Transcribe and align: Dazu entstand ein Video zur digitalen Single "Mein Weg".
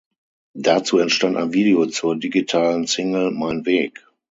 Dazu 0.55 0.97
entstand 0.97 1.37
ein 1.37 1.53
Video 1.53 1.85
zur 1.85 2.17
digitalen 2.17 2.87
Single 2.87 3.29
"Mein 3.29 3.67
Weg". 3.67 4.03